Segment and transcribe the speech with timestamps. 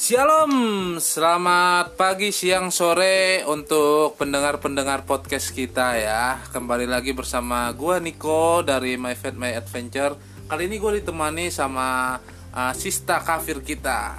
[0.00, 6.40] Shalom, selamat pagi, siang, sore untuk pendengar-pendengar podcast kita ya.
[6.56, 10.16] Kembali lagi bersama gua Niko dari My Fat My Adventure.
[10.48, 12.16] Kali ini gue ditemani sama
[12.48, 14.16] uh, Sista Kafir kita.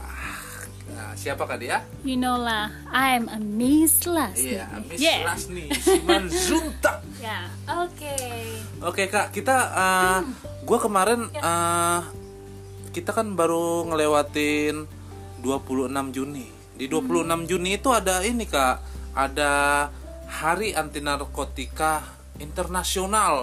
[0.93, 1.81] Nah, siapa kak dia?
[2.05, 4.61] You know lah, I'm a Miss Lasni.
[4.61, 5.25] Iya, Miss Yeah.
[5.25, 7.01] Lasni Simanjuntak.
[7.25, 8.17] Ya, oke.
[8.85, 10.21] Oke kak, kita uh,
[10.61, 12.05] gue kemarin uh,
[12.93, 15.00] kita kan baru ngelewatin
[15.41, 16.47] 26 Juni.
[16.77, 18.81] Di 26 Juni itu ada ini kak,
[19.13, 19.51] ada
[20.31, 22.01] Hari Anti Narkotika
[22.39, 23.35] Internasional.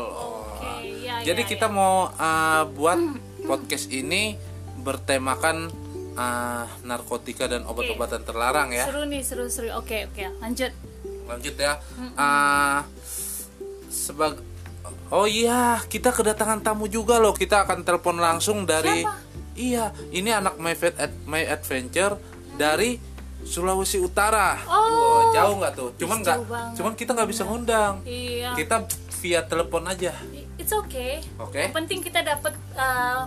[0.59, 2.99] Oke, ya, Jadi ya, kita mau uh, buat
[3.47, 4.35] podcast ini
[4.83, 5.69] bertemakan
[6.19, 8.89] uh, narkotika dan obat-obatan terlarang ya.
[8.89, 9.71] Seru nih, seru-seru.
[9.79, 10.73] Oke, oke, lanjut.
[11.29, 11.77] lanjut ya
[12.17, 12.89] Ah,
[13.93, 14.41] sebag
[15.13, 19.28] oh iya kita kedatangan tamu juga loh kita akan telepon langsung dari Siapa?
[19.59, 22.15] Iya ini anak my Fat Ad- my adventure
[22.55, 22.97] dari
[23.41, 24.77] Sulawesi Utara Oh.
[24.79, 26.39] Wah, jauh nggak tuh cuman nggak
[26.75, 28.55] cuman kita nggak bisa ngundang Iya.
[28.55, 28.87] kita
[29.19, 30.15] via telepon aja
[30.57, 31.23] It's okay.
[31.39, 31.59] Oke.
[31.61, 33.23] Yang penting kita dapat eh,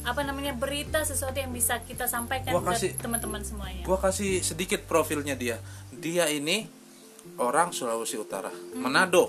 [0.00, 3.82] apa namanya berita sesuatu yang bisa kita sampaikan Gua kasih- ke teman-teman semuanya.
[3.82, 6.64] gua kasih sedikit profilnya dia dia ini
[7.36, 9.28] orang Sulawesi Utara Manado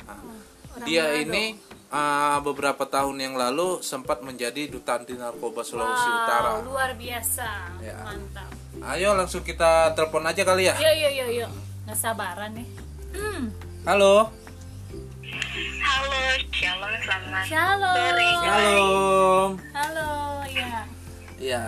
[0.00, 0.38] Nah, Hmm.
[0.72, 1.22] Orang dia Manado.
[1.24, 1.44] ini
[1.90, 6.50] uh, beberapa tahun yang lalu sempat menjadi duta anti narkoba Sulawesi Wow, Utara.
[6.62, 7.48] luar biasa.
[7.78, 7.98] Ya.
[8.00, 8.50] Mantap.
[8.80, 10.74] Ayo langsung kita telepon aja kali ya.
[10.74, 11.50] Yuk, yuk, yuk, yuk.
[11.84, 12.66] Nggak sabaran nih.
[13.12, 13.42] Hmm.
[13.84, 14.30] Halo.
[15.80, 17.94] Halo, shalom, selamat Shalom.
[17.96, 18.28] sore.
[18.40, 19.50] Shalom.
[19.72, 20.10] Halo,
[20.46, 20.70] ya.
[21.36, 21.64] Ya.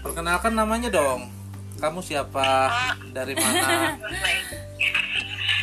[0.00, 1.28] Perkenalkan namanya dong.
[1.76, 2.68] Kamu siapa?
[3.10, 3.96] Dari mana?
[4.22, 4.44] Baik,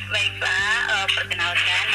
[0.07, 1.85] baik Pak, Eh, perkenalkan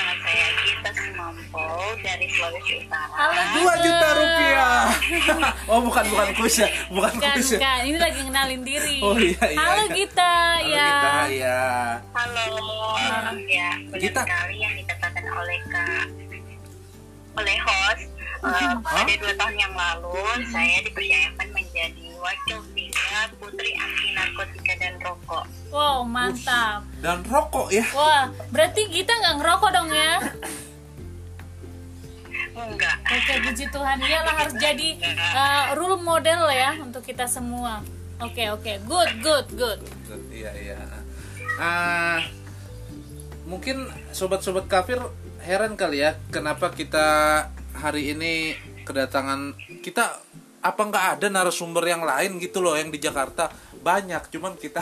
[2.02, 3.14] dari Sulawesi Utara.
[3.14, 3.84] Halo, Dua Gita.
[3.84, 4.82] juta rupiah.
[5.70, 7.58] oh bukan bukan kuis ya, bukan Bukan, kuis ya.
[7.62, 7.80] bukan.
[7.86, 8.98] Ini lagi ngenalin diri.
[9.00, 9.94] Oh, iya, iya, Halo iya.
[9.94, 10.88] Gita, Halo ya.
[10.90, 11.62] Gita, ya.
[12.10, 12.46] Halo,
[13.46, 14.20] ya benar Gita.
[14.26, 16.06] sekali yang dikatakan oleh Kak
[17.32, 18.04] oleh host.
[18.42, 20.18] Eh, pada dua tahun yang lalu,
[20.50, 25.46] saya dipercayakan menjadi wakil tiga Putri Anti Narkotika dan Rokok.
[25.70, 26.82] Wow, mantap.
[26.98, 27.86] Dan rokok ya.
[27.94, 30.18] Wah, berarti Gita nggak ngerokok dong ya?
[32.68, 32.96] Enggak.
[33.08, 33.96] Oke, puji Tuhan.
[33.98, 34.88] Iyalah harus jadi
[35.34, 37.82] uh, role model ya untuk kita semua.
[38.22, 38.72] Oke, oke.
[38.86, 39.80] Good, good, good.
[40.30, 40.78] Iya iya.
[41.58, 42.22] Ah,
[43.46, 45.02] mungkin sobat-sobat kafir
[45.42, 47.06] heran kali ya kenapa kita
[47.74, 48.54] hari ini
[48.86, 50.22] kedatangan kita
[50.62, 53.50] apa nggak ada narasumber yang lain gitu loh yang di Jakarta
[53.82, 54.78] banyak cuman kita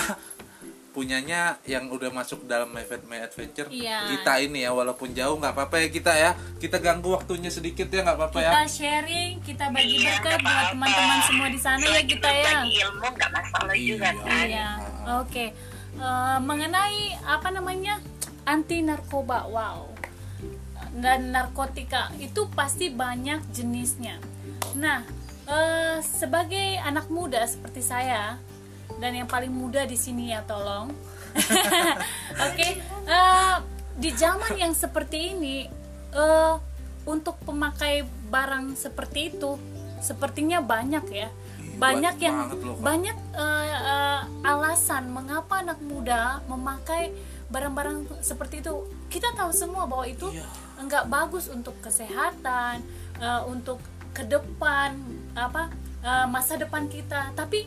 [0.90, 4.10] punyanya yang udah masuk dalam My Fat My Adventure Iya.
[4.10, 8.02] kita ini ya walaupun jauh nggak apa-apa ya kita ya kita ganggu waktunya sedikit ya
[8.02, 12.02] nggak apa-apa ya Kita sharing, kita bagi Iya, berkat buat teman-teman semua di sana ya
[12.02, 12.54] kita ya.
[12.66, 14.20] ilmu nggak masalah juga Iya.
[14.20, 14.44] kan.
[14.44, 14.68] Iya,
[15.16, 15.44] oke.
[15.92, 17.94] Eh, mengenai apa namanya
[18.42, 19.86] anti narkoba, wow,
[20.92, 24.18] dan narkotika itu pasti banyak jenisnya.
[24.74, 25.06] Nah,
[25.44, 28.38] eh, sebagai anak muda seperti saya
[28.98, 30.90] dan yang paling muda di sini ya tolong,
[32.46, 32.68] oke,
[33.06, 33.56] eh,
[33.94, 35.68] di zaman yang seperti ini,
[36.10, 36.54] eh,
[37.04, 39.56] untuk pemakai barang seperti itu,
[40.00, 41.28] sepertinya banyak ya,
[41.78, 47.12] banyak banyak yang loh, banyak eh, eh, alasan mengapa anak muda memakai
[47.50, 48.86] barang-barang seperti itu.
[49.10, 50.46] Kita tahu semua bahwa itu Iya.
[50.78, 52.78] enggak bagus untuk kesehatan,
[53.18, 54.94] eh, untuk ke depan
[55.34, 55.70] apa
[56.00, 57.32] eh, masa depan kita.
[57.34, 57.66] Tapi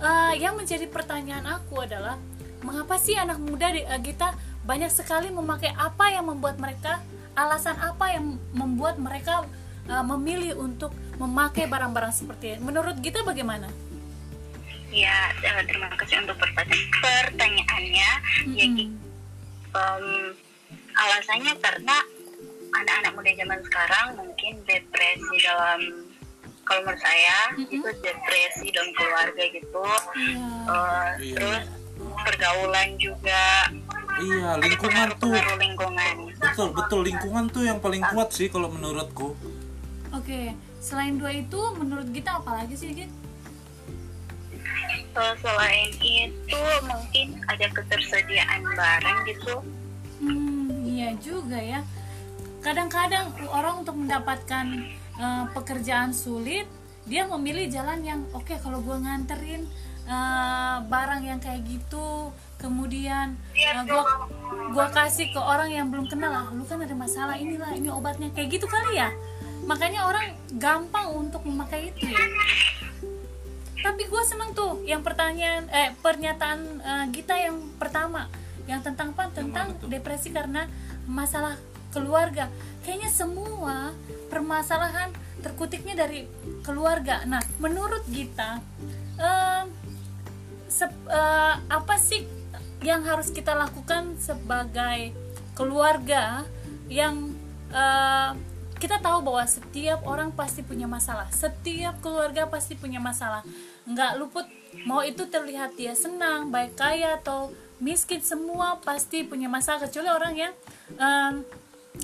[0.00, 2.16] eh, yang menjadi pertanyaan aku adalah
[2.60, 7.00] mengapa sih anak muda di- eh, kita banyak sekali memakai apa yang membuat mereka
[7.32, 9.44] alasan apa yang membuat mereka
[9.86, 12.60] eh, memilih untuk memakai barang-barang seperti ini.
[12.62, 13.68] Menurut kita bagaimana?
[14.90, 15.30] Ya,
[15.62, 18.10] terima kasih untuk pertanyaan pertanyaannya.
[18.50, 18.74] Ya, Mm-mm.
[18.74, 18.90] gi-
[19.70, 20.04] em,
[20.90, 21.96] alasannya karena
[22.70, 25.80] anak-anak muda zaman sekarang mungkin depresi dalam
[26.70, 29.82] kalau menurut saya itu depresi dalam keluarga gitu.
[30.14, 30.46] Iya.
[30.70, 31.36] Eh, Iya.
[31.36, 31.64] Terus
[32.00, 33.68] pergaulan juga
[34.20, 36.14] iya lingkungan tuh lingkungan.
[36.36, 39.36] betul betul lingkungan tuh yang paling kuat sih kalau menurutku
[40.10, 43.06] Oke, selain dua itu menurut kita apa lagi sih, Git?
[45.10, 49.54] Eh, selain itu mungkin ada ketersediaan barang gitu.
[50.18, 51.80] Hmm, iya juga ya.
[52.58, 54.66] Kadang-kadang orang untuk mendapatkan
[55.18, 56.68] eh, pekerjaan sulit,
[57.08, 59.66] dia memilih jalan yang oke kalau gue nganterin
[60.06, 62.30] eh, barang yang kayak gitu,
[62.60, 64.04] kemudian eh, gua
[64.70, 68.30] gua kasih ke orang yang belum kenal lah, lu kan ada masalah inilah, ini obatnya
[68.30, 69.10] kayak gitu kali ya.
[69.66, 72.20] Makanya orang gampang untuk memakai itu ya.
[73.80, 76.84] tapi gue seneng tuh yang pertanyaan eh pernyataan
[77.16, 78.28] Gita yang pertama
[78.68, 80.68] yang tentang apa tentang depresi karena
[81.08, 81.56] masalah
[81.90, 82.48] keluarga.
[82.86, 83.92] Kayaknya semua
[84.32, 85.10] permasalahan
[85.40, 86.28] terkutiknya dari
[86.62, 87.24] keluarga.
[87.26, 88.60] Nah menurut Gita
[89.20, 89.66] em,
[90.68, 92.24] sep- eh, apa sih
[92.80, 95.12] yang harus kita lakukan sebagai
[95.52, 96.48] keluarga
[96.88, 97.34] yang
[97.72, 98.30] eh,
[98.80, 101.28] kita tahu bahwa setiap orang pasti punya masalah.
[101.28, 103.44] Setiap keluarga pasti punya masalah.
[103.84, 104.46] Nggak luput
[104.88, 107.52] mau itu terlihat dia senang baik kaya atau
[107.82, 110.52] miskin semua pasti punya masalah kecuali orang yang
[110.96, 111.44] em,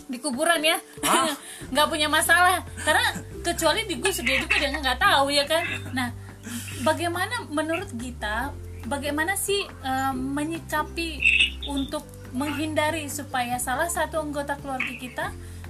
[0.07, 0.77] di kuburan ya.
[1.73, 2.63] Nggak punya masalah.
[2.85, 3.17] Karena
[3.47, 5.63] kecuali di Gus dia juga dia nggak tahu ya kan?
[5.95, 6.09] Nah
[6.83, 8.51] bagaimana menurut kita
[8.91, 11.09] bagaimana sih eh, menyikapi
[11.71, 12.03] untuk
[12.35, 15.27] menghindari supaya salah satu anggota keluarga kita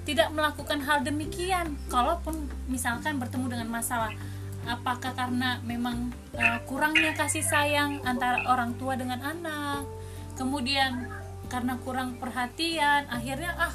[0.09, 1.77] tidak melakukan hal demikian?
[1.93, 4.13] Kalaupun misalkan bertemu dengan masalah
[4.65, 9.85] apakah karena memang eh, kurangnya kasih sayang antara orang tua dengan anak?
[10.37, 11.13] Kemudian
[11.47, 13.75] karena kurang perhatian akhirnya ah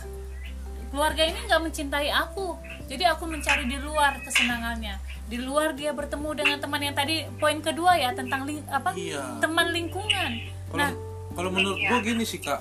[0.92, 2.60] keluarga ini nggak mencintai aku.
[2.86, 5.00] Jadi aku mencari di luar kesenangannya.
[5.26, 8.92] Di luar dia bertemu dengan teman yang tadi poin kedua ya tentang ling- apa?
[8.92, 9.40] Iya.
[9.40, 10.32] teman lingkungan.
[10.68, 10.92] Kalau nah
[11.32, 12.60] kalau menurut gue gini sih kak.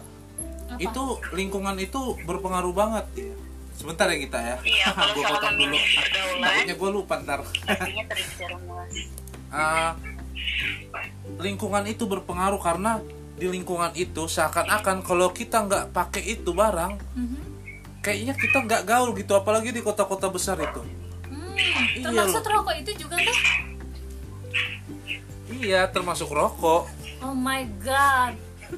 [0.71, 0.79] Apa?
[0.79, 1.03] itu
[1.35, 3.35] lingkungan itu berpengaruh banget ya
[3.75, 4.56] sebentar ya kita ya.
[4.62, 5.77] Iya, kalau gue potong dulu.
[6.38, 7.41] Takutnya gue lupa ntar.
[9.50, 9.99] Ah,
[11.38, 13.03] lingkungan itu berpengaruh karena
[13.35, 17.50] di lingkungan itu seakan-akan kalau kita nggak pakai itu barang Mhm.
[18.00, 20.81] Kayaknya kita nggak gaul gitu apalagi di kota-kota besar itu.
[21.29, 21.56] Hmm,
[21.94, 22.52] Iya termaksud loh.
[22.58, 23.37] rokok itu juga tuh?
[25.50, 26.88] Iya termasuk rokok.
[27.20, 28.35] Oh my god.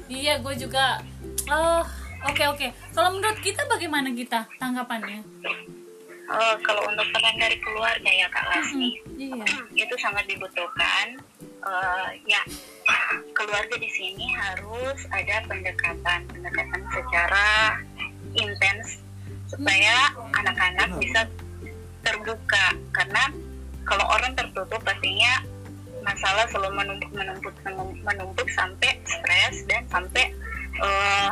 [0.09, 0.99] Iya gue juga.
[1.47, 1.83] Oh
[2.25, 2.67] oke oke.
[2.91, 5.21] Kalau menurut kita bagaimana kita tanggapannya?
[6.23, 9.43] Eh, kalau untuk peran dari keluarga ya kak Lasmi iya.
[9.83, 11.19] Itu sangat dibutuhkan.
[11.63, 12.41] Eh, ya
[13.31, 17.79] keluarga di sini harus ada pendekatan pendekatan secara
[18.35, 18.99] intens
[19.53, 19.95] supaya
[20.33, 21.21] anak-anak bisa
[22.03, 23.23] terbuka karena
[23.85, 25.43] kalau orang tertutup pastinya
[26.03, 30.33] masalah selalu menumpuk menumpuk menumpuk, menumpuk sampai stres dan sampai
[30.81, 31.29] eh,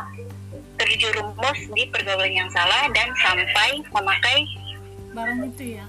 [0.80, 4.38] terjerumus di pergaulan yang salah dan sampai memakai
[5.12, 5.86] barang itu ya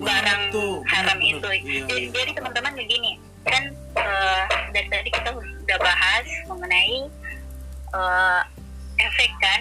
[0.00, 1.44] barang tuh haram itu.
[1.60, 2.12] iya, Jadi, iya.
[2.16, 3.62] jadi teman-teman begini, kan
[3.92, 6.96] eh, dari tadi kita udah bahas mengenai
[7.92, 8.40] eh,
[9.04, 9.60] efek kan.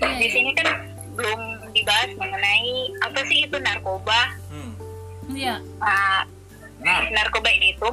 [0.00, 0.68] Iya, Di sini kan
[1.14, 1.40] belum
[1.72, 4.20] dibahas mengenai apa sih itu narkoba.
[4.50, 4.72] Hmm.
[6.84, 7.88] nah narkoba itu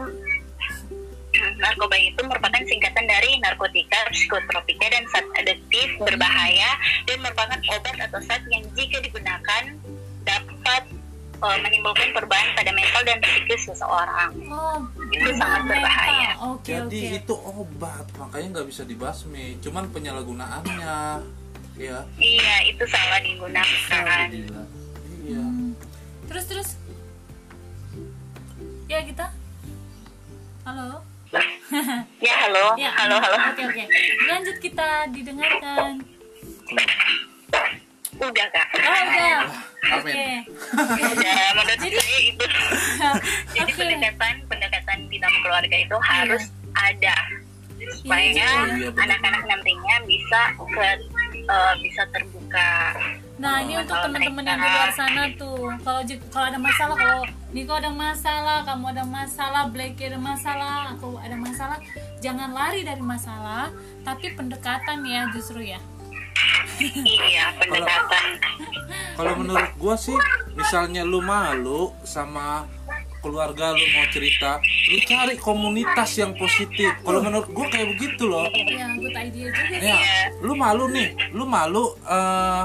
[1.64, 6.76] narkoba itu merupakan singkatan dari narkotika, psikotropika, dan zat adiktif berbahaya
[7.08, 9.64] dan merupakan obat atau zat yang jika digunakan
[10.28, 10.84] dapat
[11.40, 14.30] eh, menimbulkan perubahan pada mental dan psikis seseorang.
[14.52, 16.30] oh Itu sangat berbahaya.
[16.52, 20.96] oke jadi oke itu obat makanya nggak bisa dibasmi cuman penyalahgunaannya
[21.82, 24.28] ya Iya, itu salah digunakan.
[25.26, 25.44] Iya.
[26.30, 26.70] Terus terus.
[28.86, 29.26] Ya kita
[30.68, 31.02] halo?
[32.20, 32.76] Ya, halo.
[32.76, 32.92] ya.
[32.92, 33.38] Halo, halo.
[33.56, 33.84] oke oke.
[34.28, 36.04] Lanjut kita didengarkan.
[38.22, 38.68] Udah, Kak.
[38.76, 39.40] oh udah.
[39.96, 39.98] Amin.
[39.98, 40.26] oke.
[41.00, 42.46] Udah, menurut saya itu.
[43.56, 43.80] Jadi oke.
[43.80, 46.44] pendekatan pendekatan di dalam keluarga itu harus
[46.76, 47.16] ada.
[47.98, 49.18] Supaya Iya, iya, benar.
[49.18, 50.86] anak-anak nantinya bisa ke
[51.52, 52.96] eh, bisa terbuka.
[53.42, 57.74] Nah ini untuk teman-teman yang di luar sana tuh, kalau kalau ada masalah, kalau Niko
[57.76, 61.78] ada masalah, kamu ada masalah, Blackie ada masalah, aku ada masalah,
[62.22, 63.74] jangan lari dari masalah,
[64.06, 65.82] tapi pendekatan ya justru ya.
[67.06, 68.26] iya, pendekatan.
[69.18, 70.16] kalau menurut gua sih
[70.56, 72.66] misalnya lu malu sama
[73.22, 74.58] keluarga lu mau cerita
[74.90, 76.92] lu cari komunitas yang positif.
[77.06, 78.50] Kalau menurut gua kayak begitu loh.
[78.50, 79.88] Ya good idea juga sih.
[79.88, 79.98] ya
[80.42, 82.64] lu malu nih lu malu eh,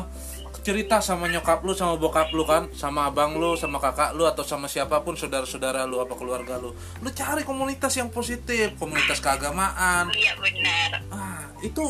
[0.67, 4.43] cerita sama nyokap lu sama bokap lu kan sama abang lu sama kakak lu atau
[4.43, 6.75] sama siapa pun saudara-saudara lu apa keluarga lu.
[6.75, 10.11] Lu cari komunitas yang positif komunitas keagamaan.
[10.11, 10.91] Iya, benar.
[11.15, 11.85] ah itu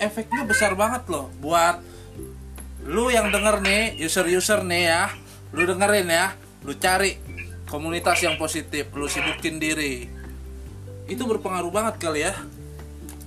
[0.00, 1.84] efeknya besar banget loh buat
[2.86, 5.04] lu yang denger nih user-user nih ya.
[5.52, 6.32] Lu dengerin ya
[6.64, 7.14] lu cari
[7.66, 10.06] komunitas yang positif lu sibukin diri
[11.06, 12.34] itu berpengaruh banget kali ya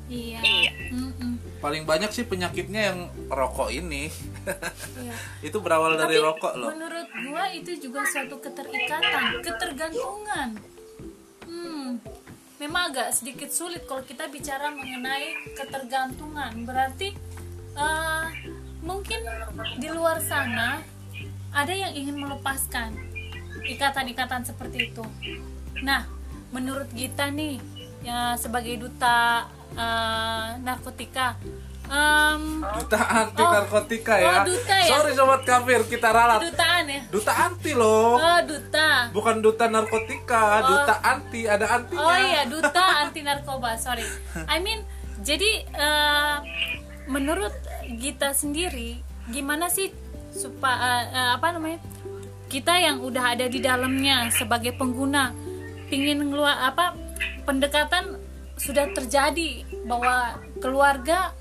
[0.09, 0.41] Iya.
[0.41, 0.71] Iya.
[1.61, 4.09] Paling banyak sih penyakitnya yang rokok ini
[4.97, 5.13] Iya.
[5.47, 10.57] itu berawal dari Tapi rokok loh menurut gua itu juga suatu keterikatan, ketergantungan.
[11.45, 12.01] Hmm,
[12.57, 16.57] memang agak sedikit sulit kalau kita bicara mengenai ketergantungan.
[16.65, 17.13] Berarti
[17.77, 18.25] eh,
[18.81, 19.21] mungkin
[19.77, 20.81] di luar sana
[21.53, 22.97] ada yang ingin melepaskan
[23.65, 25.03] ikatan-ikatan seperti itu.
[25.81, 26.05] Nah,
[26.49, 27.59] menurut Gita nih,
[27.99, 31.37] ya sebagai duta eh, narkotika,
[31.85, 33.51] em, duta anti Oh.
[33.51, 34.41] narkotika Oh, ya.
[34.41, 34.89] duta ya?
[34.89, 36.41] Sorry sobat kafir, kita ralat.
[36.41, 37.01] dutaan ya?
[37.07, 38.17] Duta anti loh.
[38.17, 39.13] Oh, duta.
[39.13, 42.01] Bukan duta narkotika, duta anti, ada antinya.
[42.01, 43.77] Oh iya, duta anti narkoba.
[43.77, 44.01] Sorry.
[44.45, 44.81] I mean,
[45.21, 46.37] jadi eh,
[47.05, 47.53] menurut
[47.91, 49.93] Gita sendiri, gimana sih
[50.29, 51.77] supaya apa namanya?
[52.49, 55.31] Kita yang udah ada di dalamnya sebagai pengguna
[55.89, 56.97] pingin ngeluar apa
[57.45, 58.17] pendekatan
[58.57, 61.33] sudah terjadi bahwa keluarga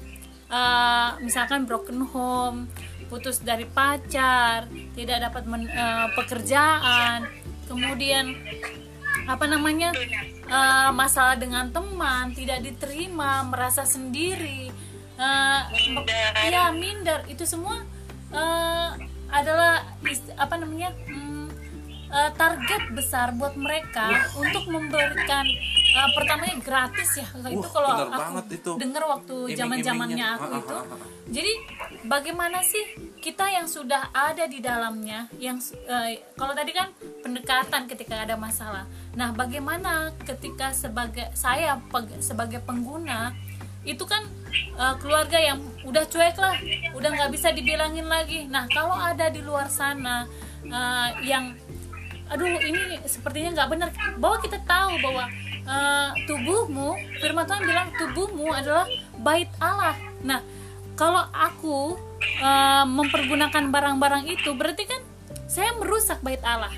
[0.52, 2.68] eh, misalkan broken home,
[3.08, 7.28] putus dari pacar, tidak dapat men- eh, pekerjaan,
[7.68, 8.36] kemudian
[9.28, 9.92] apa namanya
[10.48, 14.72] eh, masalah dengan teman tidak diterima merasa sendiri
[15.20, 16.32] eh, Minder.
[16.48, 17.84] ya minder itu semua
[18.32, 19.85] eh, adalah
[20.37, 21.47] apa namanya hmm,
[22.08, 25.44] eh, target besar buat mereka untuk memberikan
[25.92, 28.70] eh, pertamanya gratis ya itu Wah, kalau aku itu.
[28.80, 30.99] dengar waktu zaman zamannya aku Ah, ah, itu ah, ah.
[31.28, 31.52] jadi
[32.08, 35.58] bagaimana sih kita yang sudah ada di dalamnya, yang
[35.90, 36.88] eh, kalau tadi kan
[37.20, 38.87] pendekatan ketika ada masalah.
[39.18, 41.82] Nah, bagaimana ketika sebagai saya
[42.23, 43.35] sebagai pengguna
[43.87, 44.23] itu kan
[44.54, 46.54] eh, keluarga yang udah cuek lah,
[46.94, 48.47] udah nggak bisa dibilangin lagi.
[48.50, 50.26] Nah, kalau ada di luar sana
[50.66, 51.54] eh, yang
[52.28, 53.88] aduh ini sepertinya nggak benar.
[54.20, 55.25] Bahwa kita tahu bahwa
[55.64, 58.87] eh, tubuhmu firman Tuhan bilang tubuhmu adalah
[59.20, 59.97] bait Allah.
[60.25, 60.40] Nah
[60.99, 65.00] kalau aku eh, mempergunakan barang-barang itu berarti kan
[65.49, 66.73] saya merusak bait Allah.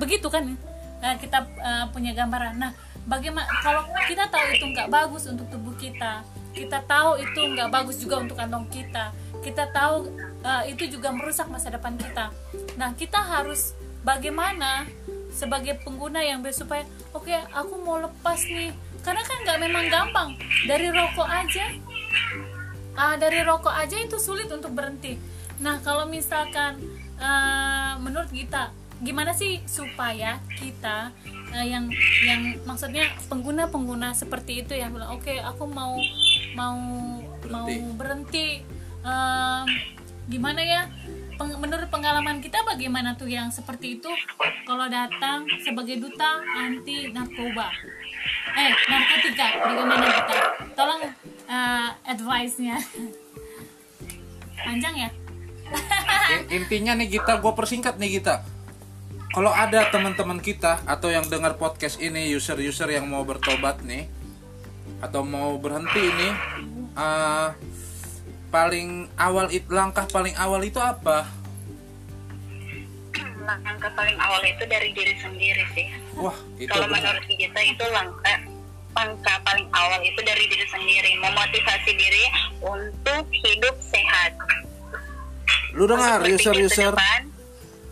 [0.00, 0.58] Begitu kan
[1.02, 2.54] Nah, kita eh, punya gambaran.
[2.62, 2.70] Nah
[3.08, 7.96] bagaimana kalau kita tahu itu nggak bagus untuk tubuh kita kita tahu itu nggak bagus
[7.98, 9.10] juga untuk kantong kita
[9.42, 10.06] kita tahu
[10.46, 12.30] eh, itu juga merusak masa depan kita.
[12.78, 13.74] Nah kita harus
[14.06, 14.86] bagaimana
[15.34, 18.70] sebagai pengguna yang supaya oke aku mau lepas nih.
[19.02, 20.28] Karena kan nggak memang gampang.
[20.70, 21.66] Dari rokok aja
[22.92, 25.18] ah dari rokok aja itu sulit untuk berhenti.
[25.58, 26.78] Nah kalau misalkan
[27.18, 28.70] eh, menurut kita
[29.02, 31.10] gimana sih supaya kita
[31.50, 31.90] eh, yang
[32.22, 35.98] yang maksudnya pengguna pengguna seperti itu yang bilang oke aku mau
[36.54, 36.78] mau
[37.44, 37.98] mau Berhenti.
[37.98, 38.48] berhenti.
[39.02, 39.66] Em,
[40.28, 40.86] gimana ya?
[41.34, 44.06] Peng- menurut pengalaman kita bagaimana tuh yang seperti itu?
[44.62, 47.66] Kalau datang sebagai duta anti narkoba.
[48.54, 50.34] Eh narkotika bagaimana kita
[50.72, 51.02] tolong
[51.48, 52.78] eh, advice-nya.
[54.64, 55.10] Panjang ya?
[56.30, 58.44] In- intinya nih kita gue persingkat nih kita
[59.32, 64.04] kalau ada teman-teman kita atau yang dengar podcast ini user-user yang mau bertobat nih
[65.00, 66.28] atau mau berhenti ini
[66.92, 67.48] eh,
[68.52, 71.24] paling awal it, langkah paling awal itu apa?
[73.42, 75.88] Langkah paling awal itu dari diri sendiri sih.
[76.20, 78.38] Wah itu kalau menurut kita itu langkah
[78.92, 82.24] langkah paling awal itu dari diri sendiri memotivasi diri
[82.60, 84.36] untuk hidup sehat.
[85.72, 86.92] Lu dengar user-user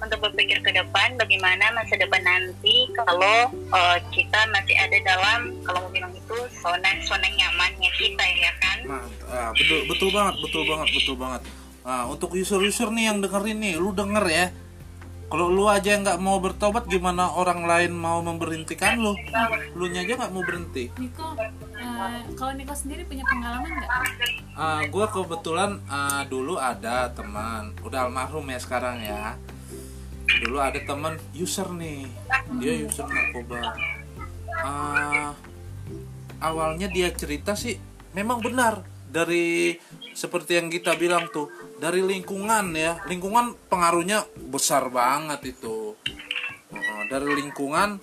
[0.00, 5.86] untuk berpikir ke depan bagaimana masa depan nanti kalau eh, kita masih ada dalam kalau
[5.86, 8.78] mau bilang itu zona zona nyamannya kita ya kan?
[8.88, 11.42] Mant- ah, betul betul banget betul banget betul banget.
[11.80, 14.46] Nah, untuk user-user nih yang dengerin nih lu denger ya.
[15.30, 19.14] Kalau lu aja nggak mau bertobat gimana orang lain mau memberhentikan lu?
[19.78, 20.90] Lu nya aja nggak mau berhenti.
[20.98, 23.90] Niko eh, kalau Niko sendiri punya pengalaman nggak?
[24.58, 27.78] Ah, gua kebetulan ah, dulu ada teman.
[27.86, 29.38] Udah almarhum ya sekarang ya
[30.38, 32.06] dulu ada teman user nih.
[32.62, 33.74] Dia user narkoba.
[34.60, 35.34] Ah,
[36.38, 37.74] awalnya dia cerita sih
[38.14, 38.86] memang benar.
[39.10, 39.74] Dari
[40.14, 41.50] seperti yang kita bilang tuh
[41.82, 43.02] dari lingkungan ya.
[43.10, 45.98] Lingkungan pengaruhnya besar banget itu.
[46.70, 47.98] Oh, dari lingkungan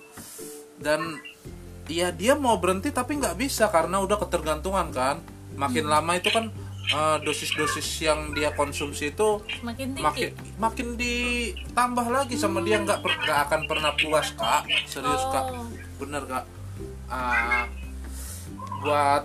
[0.76, 1.16] dan
[1.88, 5.24] ya dia mau berhenti tapi nggak bisa karena udah ketergantungan kan.
[5.56, 6.52] Makin lama itu kan
[6.88, 10.04] eh, dosis-dosis yang dia konsumsi itu makin tinggi?
[10.04, 14.64] makin makin ditambah lagi sama dia nggak per- nggak akan pernah puas kak.
[14.88, 15.44] Serius kak.
[15.52, 15.68] Oh.
[16.00, 16.44] bener kak.
[17.08, 17.64] Ah,
[18.84, 19.24] buat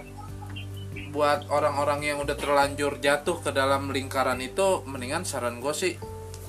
[1.14, 5.94] buat orang-orang yang udah terlanjur jatuh ke dalam lingkaran itu mendingan saran gue sih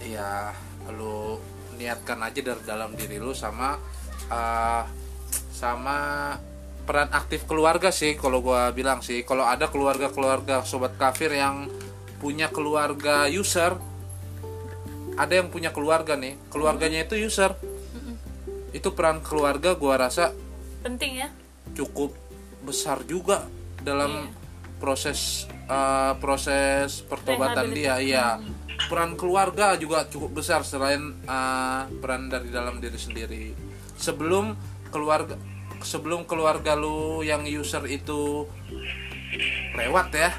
[0.00, 0.56] ya
[0.88, 1.36] lu
[1.76, 3.76] niatkan aja dari dalam diri lu sama
[4.32, 4.88] ah,
[5.52, 6.32] sama
[6.84, 9.24] peran aktif keluarga sih kalau gua bilang sih.
[9.24, 11.68] Kalau ada keluarga-keluarga sobat kafir yang
[12.20, 13.76] punya keluarga user
[15.14, 16.36] ada yang punya keluarga nih.
[16.52, 17.56] Keluarganya itu user.
[18.74, 20.34] Itu peran keluarga gua rasa
[20.84, 21.28] penting ya.
[21.72, 22.12] cukup
[22.60, 23.48] besar juga
[23.80, 24.28] dalam
[24.76, 28.36] proses uh, proses pertobatan dia ya
[28.84, 33.44] peran keluarga juga cukup besar selain uh, peran dari dalam diri sendiri.
[33.96, 34.52] Sebelum
[34.92, 35.40] keluarga
[35.84, 38.48] sebelum keluarga lu yang user itu
[39.76, 40.32] lewat ya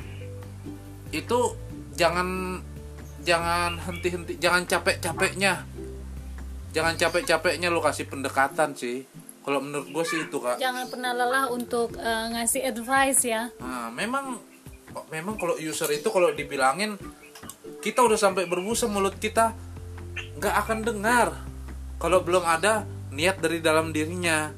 [1.15, 1.39] itu
[1.95, 2.59] jangan
[3.25, 5.65] jangan henti-henti jangan capek-capeknya.
[6.75, 9.07] Jangan capek-capeknya lu kasih pendekatan sih.
[9.41, 10.59] Kalau menurut gue sih itu kak.
[10.59, 13.47] Jangan pernah lelah untuk eh, ngasih advice ya.
[13.63, 14.37] Nah, memang
[15.07, 16.99] memang kalau user itu kalau dibilangin
[17.79, 19.55] kita udah sampai berbusa mulut kita
[20.35, 21.27] nggak akan dengar.
[21.95, 22.83] Kalau belum ada
[23.15, 24.51] niat dari dalam dirinya.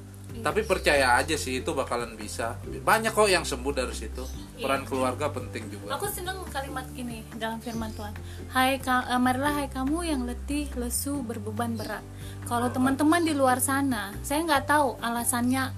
[0.43, 2.55] Tapi percaya aja sih itu bakalan bisa.
[2.63, 4.23] Banyak kok yang sembuh dari situ.
[4.57, 5.97] Peran keluarga penting juga.
[5.97, 8.13] Aku senang kalimat ini dalam firman Tuhan.
[8.49, 12.01] Hai ka- eh, marilah hai kamu yang letih, lesu, berbeban berat.
[12.49, 15.69] Kalau teman-teman di luar sana, saya nggak tahu alasannya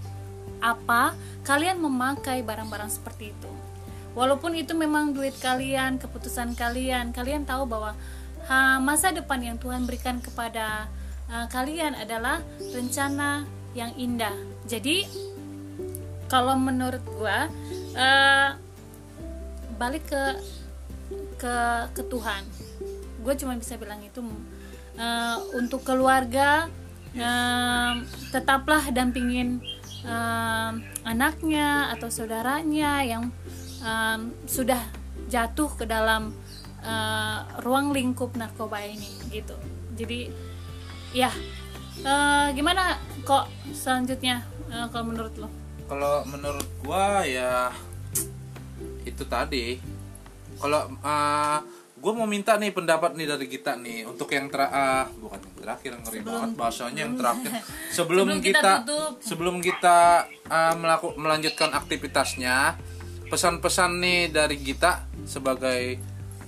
[0.60, 1.16] apa
[1.48, 3.52] kalian memakai barang-barang seperti itu.
[4.16, 7.96] Walaupun itu memang duit kalian, keputusan kalian, kalian tahu bahwa
[8.50, 10.88] ha, masa depan yang Tuhan berikan kepada
[11.32, 13.46] eh, kalian adalah rencana
[13.78, 14.34] yang indah.
[14.70, 15.10] Jadi
[16.30, 17.50] kalau menurut gua
[17.98, 18.50] eh,
[19.82, 20.24] balik ke
[21.42, 21.56] ke
[21.98, 22.46] ke Tuhan.
[23.20, 24.22] Gue cuma bisa bilang itu
[24.94, 26.70] eh, untuk keluarga
[27.18, 27.94] eh,
[28.30, 29.58] tetaplah dampingin
[30.06, 30.72] eh,
[31.02, 33.34] anaknya atau saudaranya yang
[33.82, 34.86] eh, sudah
[35.34, 36.30] jatuh ke dalam
[36.86, 39.58] eh, ruang lingkup narkoba ini gitu.
[39.98, 40.30] Jadi
[41.18, 41.34] ya
[42.06, 43.46] eh, gimana kok
[43.78, 44.42] selanjutnya
[44.74, 45.50] eh, kalau menurut lo
[45.86, 47.70] Kalau menurut gua ya
[49.06, 49.78] itu tadi.
[50.60, 51.60] Kalau uh,
[52.00, 55.56] gue mau minta nih pendapat nih dari kita nih untuk yang ter ah, bukan yang
[55.60, 57.52] terakhir ngeri banget bahasanya yang terakhir
[57.92, 59.12] sebelum, Sebelum kita kita, tutup.
[59.20, 59.98] sebelum kita
[60.48, 62.80] uh, melaku, melanjutkan aktivitasnya
[63.28, 66.00] pesan-pesan nih dari kita sebagai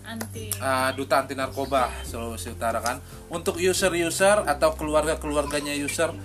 [0.07, 6.15] anti uh, duta anti narkoba Sulawesi Utara kan untuk user-user atau keluarga-keluarganya user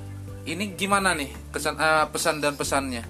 [0.47, 3.03] ini gimana nih kesan uh, pesan dan pesannya?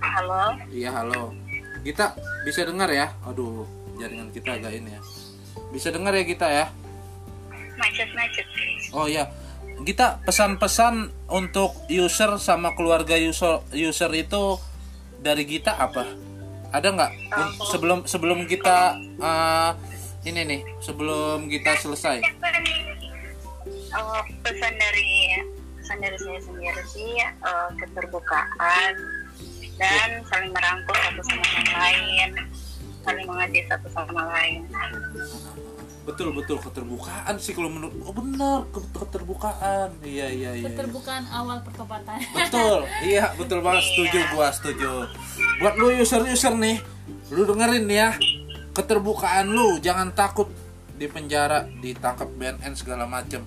[0.00, 1.36] Halo, iya halo.
[1.84, 2.16] Kita
[2.48, 3.12] bisa dengar ya?
[3.28, 3.68] Aduh
[4.00, 5.00] jaringan kita agak ini ya.
[5.68, 6.66] Bisa dengar ya kita ya?
[7.76, 8.44] Macet-macet.
[8.92, 9.28] oh ya
[9.88, 14.56] kita pesan-pesan untuk user sama keluarga user user itu
[15.20, 16.08] dari kita apa?
[16.72, 17.12] Ada nggak?
[17.68, 19.72] Sebelum sebelum kita uh,
[20.24, 22.20] ini nih sebelum kita selesai
[23.90, 25.42] Oh, pesan dari
[25.80, 28.94] pesan dari saya sendiri sih eh, keterbukaan
[29.74, 31.42] dan saling merangkul satu sama
[31.74, 32.30] lain,
[33.02, 34.62] saling mengerti satu sama lain.
[36.00, 36.58] betul betul.
[36.58, 39.88] Keterbukaan sih kalau menurut oh benar ke- keterbukaan.
[40.00, 40.68] Iya iya iya iya.
[40.70, 42.18] keterbukaan awal pertobatan.
[42.30, 42.86] Betul.
[43.10, 43.84] Iya betul banget.
[43.84, 44.90] Setuju gua setuju.
[45.60, 46.78] Buat lu user user nih
[47.30, 48.08] lu dengerin ya
[48.72, 49.78] keterbukaan lu.
[49.78, 50.46] Jangan takut
[50.94, 53.40] di penjara ditangkap BNN segala macem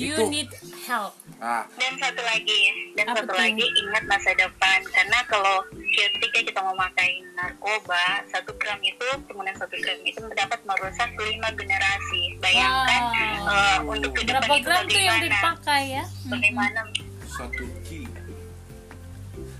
[0.00, 0.24] you Itu.
[0.26, 0.50] need
[0.82, 2.60] help nah Dan satu lagi,
[2.94, 3.36] dan Apa satu tuh?
[3.38, 9.72] lagi ingat masa depan karena kalau ketika kita memakai narkoba satu gram itu kemudian satu
[9.74, 12.22] gram itu dapat merusak lima generasi.
[12.38, 13.02] Bayangkan
[13.40, 13.48] Wow.
[13.48, 16.80] eh, untuk ke depan berapa itu gram tuh yang dipakai ya Bagaimana?
[17.26, 17.88] satu G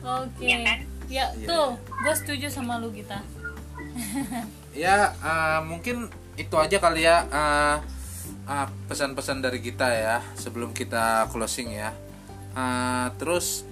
[0.00, 0.78] oke Iya kan?
[1.06, 3.18] ya Iya, tuh gue setuju sama lu kita
[4.70, 7.76] ya uh, mungkin itu aja kali ya uh,
[8.50, 11.94] uh, pesan-pesan dari kita ya sebelum kita closing ya.
[12.50, 13.62] Uh, terus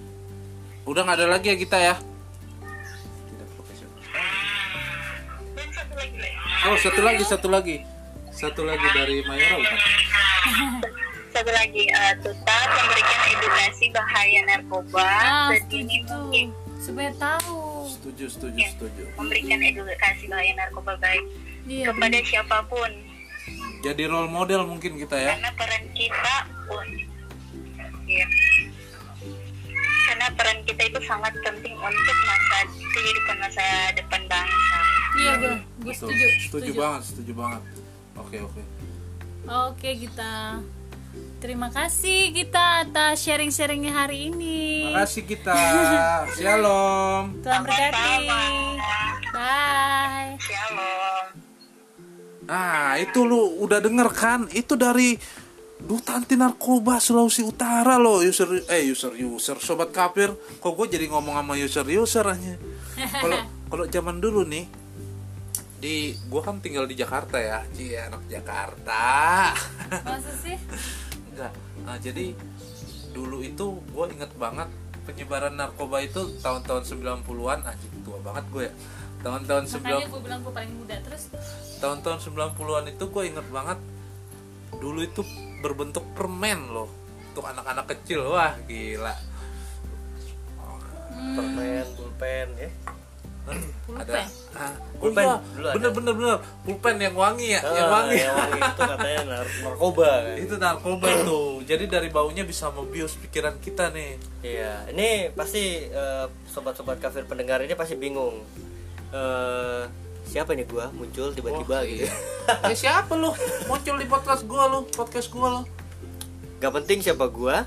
[0.87, 1.95] udah nggak ada lagi ya kita ya?
[6.67, 7.77] Oh satu lagi satu lagi.
[8.31, 9.79] Satu lagi dari Mayora bukan?
[11.29, 15.03] Satu lagi eh, tetap memberikan edukasi bahaya narkoba.
[15.07, 17.85] Ah sedini mungkin supaya tahu.
[17.87, 18.69] Setuju setuju Ya.
[18.75, 19.03] setuju.
[19.15, 21.23] memberikan edukasi bahaya narkoba baik
[21.69, 22.89] iya kepada siapa pun
[23.79, 25.35] jadi role model mungkin kita ya.
[25.35, 26.35] Karena peran kita
[26.67, 26.87] pun
[28.09, 28.25] ya
[30.09, 32.57] karena peran kita itu sangat penting untuk masa
[32.97, 34.81] kehidupan masa depan bangsa.
[35.21, 35.53] Iya gue
[35.85, 36.09] gue Betul.
[36.09, 37.61] setuju setuju banget setuju banget.
[38.17, 38.61] Oke oke.
[39.69, 40.59] Oke kita
[41.37, 44.89] terima kasih kita atas sharing-sharingnya hari ini.
[44.89, 45.55] Makasih kita.
[46.41, 47.37] Shalom.
[47.45, 48.17] Tuhan berkati
[52.49, 54.49] Nah, itu lu udah denger kan?
[54.49, 55.13] Itu dari
[55.79, 60.33] Duta Anti Narkoba Sulawesi Utara loh, user eh user user sobat kafir.
[60.59, 62.57] Kok gue jadi ngomong sama user user aja.
[62.99, 64.65] Kalau kalau zaman dulu nih
[65.79, 67.63] di gua kan tinggal di Jakarta ya.
[67.71, 69.55] Cie, anak Jakarta.
[70.03, 70.59] masa sih
[71.31, 71.55] Enggak.
[71.87, 72.35] Nah, jadi
[73.15, 74.67] dulu itu gue inget banget
[75.07, 78.73] penyebaran narkoba itu tahun-tahun 90-an anjing tua banget gue ya.
[79.19, 81.23] Tahun-tahun 90 makanya gue bilang gue paling muda terus?
[81.79, 83.79] Tahun-tahun 90-an itu gue inget banget
[84.79, 85.21] dulu itu
[85.59, 86.87] berbentuk permen loh
[87.29, 88.31] untuk anak-anak kecil.
[88.31, 89.15] Wah gila.
[91.35, 92.71] Permen pulpen ya?
[93.89, 98.35] Ada ah, Pulpen, iya, bener bener bener pulpen yang wangi ya Ah, yang wangi yang
[98.37, 98.61] wangi.
[98.61, 100.37] itu katanya nar- narkoba kan?
[100.37, 104.21] Itu narkoba tuh jadi dari baunya bisa membius pikiran kita nih.
[104.45, 108.45] Iya, ini pasti eh, sobat-sobat kafir pendengar ini pasti bingung.
[109.09, 109.81] Eh,
[110.29, 112.05] siapa nih gua muncul tiba-tiba Wah, gitu.
[112.05, 112.13] iya.
[112.69, 113.33] eh siapa lu?
[113.65, 115.61] Muncul di podcast gua lu podcast gua lu.
[116.61, 117.65] Gak penting siapa gua.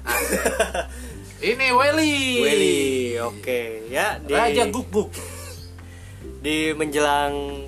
[1.43, 2.79] ini Welly Willy,
[3.19, 3.91] oke.
[3.91, 5.11] Ya di Raja Guk Guk
[6.43, 7.67] di menjelang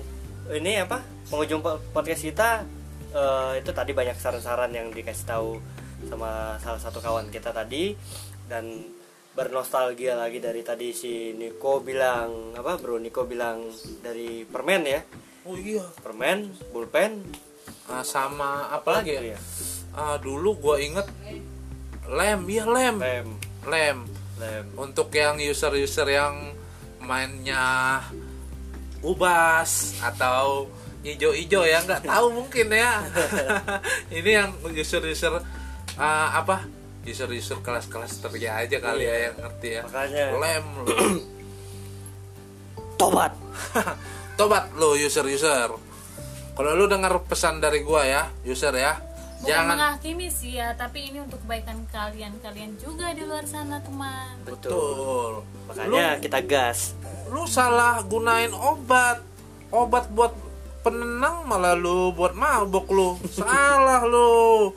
[0.55, 1.03] ini apa?
[1.27, 2.63] Penghujung po- podcast kita
[3.11, 5.59] eh, itu tadi banyak saran-saran yang dikasih tahu
[6.07, 7.91] sama salah satu kawan kita tadi.
[8.47, 8.94] Dan
[9.35, 12.95] bernostalgia lagi dari tadi si Niko bilang apa bro?
[12.95, 13.67] Niko bilang
[13.99, 15.03] dari permen ya?
[15.43, 15.83] Oh iya.
[15.99, 17.19] Permen pulpen.
[17.91, 19.39] Ah, sama apa lagi ya.
[19.91, 21.05] Ah, dulu gua inget
[22.07, 22.95] lem iya lem.
[22.95, 23.27] Lem.
[23.67, 23.97] Lem.
[24.39, 24.65] Lem.
[24.79, 26.55] Untuk yang user-user yang
[27.03, 27.99] mainnya
[29.03, 30.71] ubas atau
[31.05, 33.03] ijo-ijo ya nggak tahu mungkin ya.
[34.15, 35.43] Ini yang user-user
[35.99, 36.63] ah, apa
[37.05, 39.81] user-user kelas-kelas teriak aja kali ya yang ngerti ya.
[39.85, 40.25] Makanya.
[40.41, 40.85] lem lo
[42.99, 43.33] tobat.
[44.35, 45.71] Tobat lo user-user.
[46.55, 48.99] Kalau lu dengar pesan dari gua ya user ya
[49.35, 54.41] Bukan jangan menghakimi sih ya, tapi ini untuk kebaikan kalian-kalian juga di luar sana teman.
[54.47, 54.73] betul.
[54.73, 55.33] Betul
[55.69, 56.97] makanya kita gas.
[57.29, 59.21] lu salah gunain obat.
[59.69, 60.31] Obat buat
[60.81, 63.09] penenang malah lu buat mabok lu.
[63.37, 64.71] Salah lu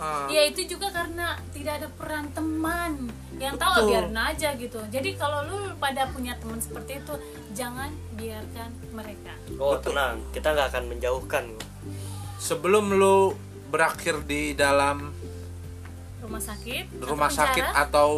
[0.00, 3.88] Ah, Ya itu juga karena tidak ada peran teman yang tahu Betul.
[3.92, 4.80] biarin aja gitu.
[4.88, 7.14] Jadi kalau lu pada punya teman seperti itu,
[7.52, 9.32] jangan biarkan mereka.
[9.60, 10.24] oh tenang.
[10.32, 11.44] Kita nggak akan menjauhkan
[12.40, 13.36] sebelum lu
[13.68, 15.12] berakhir di dalam
[16.20, 18.10] Rumah sakit, atau rumah sakit penjara, atau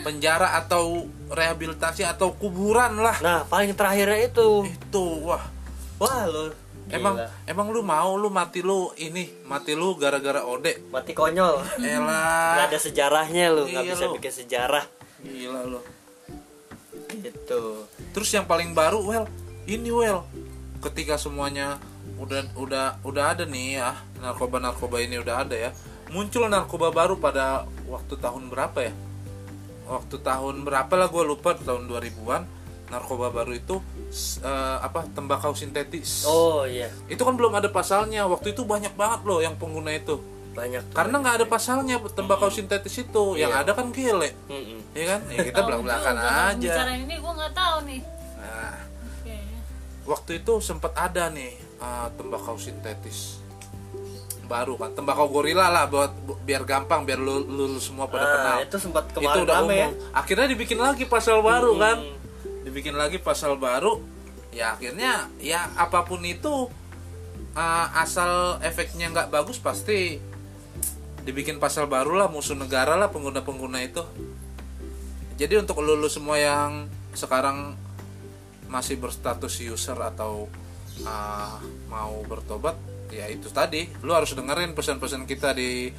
[0.00, 0.84] penjara atau
[1.28, 3.18] rehabilitasi atau kuburan lah.
[3.20, 4.64] Nah paling terakhirnya itu.
[4.64, 5.44] Itu wah.
[6.00, 6.54] Wah lo
[6.90, 7.26] Gila.
[7.46, 10.90] emang lu mau lu mati lu ini mati lu gara-gara ode.
[10.90, 11.62] Mati konyol.
[11.78, 12.50] Elah.
[12.58, 14.14] Nggak ada sejarahnya lu nggak Iya, bisa lu.
[14.18, 14.84] bikin sejarah.
[15.22, 15.80] Gila lu.
[17.10, 17.62] Gitu.
[18.14, 19.26] Terus yang paling baru, well,
[19.66, 20.24] ini well,
[20.80, 21.76] ketika semuanya
[22.16, 25.70] udah udah udah ada nih ya narkoba narkoba ini udah ada ya
[26.12, 28.92] muncul narkoba baru pada waktu tahun berapa ya?
[29.88, 32.42] Waktu tahun berapa lah gue lupa tahun 2000-an
[32.90, 33.78] narkoba baru itu
[34.40, 36.22] eh, apa tembakau sintetis.
[36.24, 36.90] Oh iya.
[37.06, 38.26] Itu kan belum ada pasalnya.
[38.26, 40.18] Waktu itu banyak banget loh yang pengguna itu.
[40.50, 40.90] Banyak.
[40.90, 43.24] Karena nggak ada pasalnya tembakau sintetis itu.
[43.34, 43.62] Yang Iya.
[43.62, 44.34] ada kan gile.
[44.46, 44.82] Mm-mm.
[44.92, 45.20] ya kan?
[45.28, 46.58] Ya kita Tahu belak belakan juga, kalau aja.
[46.68, 48.00] Bicara ini gue nggak tahu nih.
[48.36, 48.74] nah
[49.14, 49.36] Oke.
[50.04, 53.38] waktu itu sempat ada nih ah, tembakau sintetis.
[54.42, 58.18] Baru kan tembakau gorila lah buat bu- biar gampang biar lu, lu, lu semua pada
[58.20, 58.56] Nah, kenal.
[58.66, 59.86] itu sempat itu kemarin udah rame ya?
[59.86, 60.10] umum.
[60.10, 61.78] Akhirnya dibikin lagi pasal baru Hmm.
[61.78, 61.96] kan
[62.66, 64.00] dibikin lagi pasal baru
[64.50, 66.68] ya akhirnya ya apa pun itu
[67.54, 70.20] ah, asal efeknya nggak bagus pasti
[71.24, 74.02] dibikin pasal baru lah musuh negara lah pengguna pengguna itu.
[75.40, 77.76] Jadi untuk lu, lu semua yang sekarang
[78.68, 80.48] masih berstatus user atau
[81.04, 82.76] ah, mau bertobat
[83.12, 83.88] ya itu tadi.
[84.04, 85.92] Lu harus dengerin pesan-pesan kita di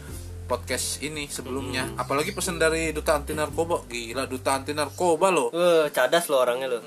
[0.52, 1.96] podcast ini sebelumnya.
[1.96, 3.88] Apalagi pesan dari duta anti narkoba.
[3.88, 6.80] Gila duta anti narkoba lo Eh, cadas lo orangnya lo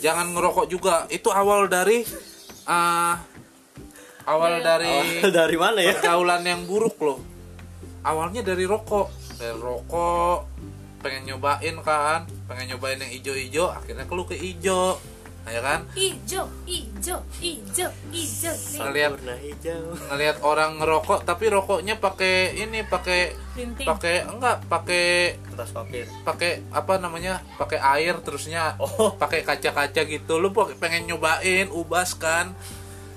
[0.00, 1.04] jangan ngerokok juga.
[1.12, 2.02] Itu awal dari
[2.64, 3.20] ah,
[4.24, 5.94] awal dari Awal dari mana ya?
[6.00, 7.18] pergaulan yang buruk loh.
[8.00, 9.36] Awalnya dari rokok.
[9.36, 10.38] Dari rokok.
[11.04, 12.24] Pengen nyobain kan.
[12.48, 13.68] Pengen nyobain yang ijo-ijo.
[13.68, 14.96] Akhirnya keluh ke ijo
[15.48, 15.80] ya kan?
[15.96, 18.52] Ijo, ijo, ijo, ijo.
[18.52, 19.82] Nih, ngelihat warna hijau.
[20.12, 23.34] ngelihat orang ngerokok tapi rokoknya pakai ini pakai
[23.80, 26.06] pakai enggak pakai kertas papir.
[26.22, 27.40] pakai apa namanya?
[27.56, 28.76] Pakai air terusnya.
[28.76, 29.16] Oh.
[29.16, 30.38] pakai kaca-kaca gitu.
[30.38, 32.52] Lu pok- pengen nyobain ubas kan?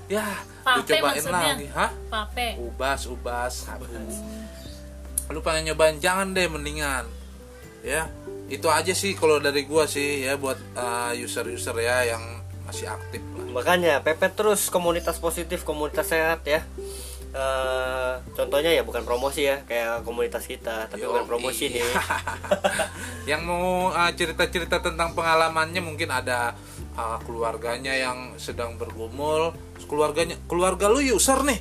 [0.08, 0.24] Ya
[0.64, 1.52] lu Pape cobain maksudnya?
[1.54, 1.66] lagi.
[1.72, 1.90] Hah?
[2.08, 2.48] Pape.
[2.60, 3.84] ubas ubas sabu
[5.32, 7.08] lu pengen nyobain jangan deh mendingan.
[7.84, 8.08] Ya
[8.48, 12.22] itu aja sih kalau dari gua sih ya buat uh, user-user ya yang
[12.64, 13.46] masih aktif lah.
[13.54, 16.64] Makanya pepet terus komunitas positif komunitas sehat ya.
[17.34, 21.30] Eh, contohnya ya bukan promosi ya kayak komunitas kita tapi bukan Yoi.
[21.34, 21.82] promosi nih.
[23.34, 26.54] Yang mau uh, cerita-cerita tentang pengalamannya mungkin ada
[26.94, 29.50] uh, keluarganya yang sedang bergumul.
[29.90, 31.58] Keluarganya keluarga lu user nih.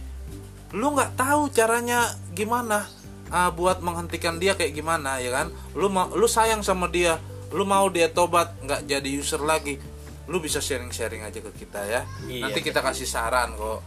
[0.78, 2.06] Lu nggak tahu caranya
[2.38, 2.86] gimana
[3.34, 7.18] uh, buat menghentikan dia kayak gimana ya kan lu mau lu sayang sama dia
[7.50, 9.82] lu mau dia tobat nggak jadi user lagi
[10.24, 12.48] lu bisa sharing-sharing aja ke kita ya Iya.
[12.48, 13.82] nanti kita kasih saran kok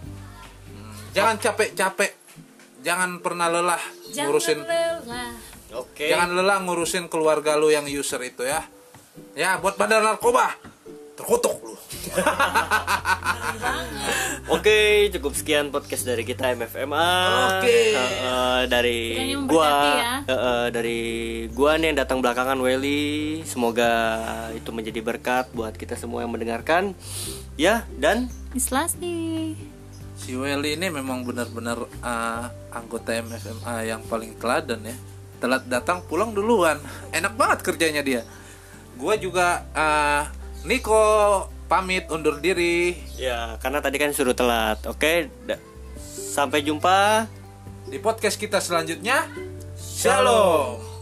[0.66, 2.12] Hmm, Jangan capek-capek.
[2.84, 3.80] Jangan pernah lelah
[4.12, 5.32] Jangan ngurusin lelah.
[5.74, 6.06] Oke.
[6.06, 8.60] Jangan lelah ngurusin keluarga lu yang user itu ya.
[9.32, 10.52] Ya, buat bandar narkoba.
[11.16, 11.72] Terkutuk lu.
[14.46, 17.10] Oke, cukup sekian podcast dari kita MFMA.
[17.58, 17.98] Oke.
[17.98, 20.14] Eh, eh, dari gua, ya.
[20.22, 21.00] eh, eh, dari
[21.50, 23.42] gua nih yang datang belakangan Welly.
[23.42, 23.90] Semoga
[24.54, 26.94] itu menjadi berkat buat kita semua yang mendengarkan.
[27.58, 29.52] Ya, dan Islasti.
[30.16, 34.96] Si Welly ini memang benar-benar uh, anggota MFMA yang paling teladan ya.
[35.42, 36.78] Telat datang pulang duluan.
[37.12, 38.22] Enak banget kerjanya dia.
[38.96, 40.24] Gua juga uh,
[40.64, 41.02] Niko
[41.66, 44.82] pamit undur diri ya karena tadi kan suruh telat.
[44.86, 45.28] Oke,
[46.00, 47.26] sampai jumpa.
[47.86, 49.30] di podcast kita selanjutnya.
[49.78, 50.95] Shalom.